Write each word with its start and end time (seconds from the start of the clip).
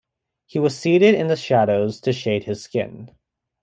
He 0.47 0.57
was 0.57 0.75
seated 0.75 1.13
in 1.13 1.27
the 1.27 1.35
shadows 1.35 2.01
to 2.01 2.11
shade 2.11 2.45
his 2.45 2.63
skin. 2.63 3.11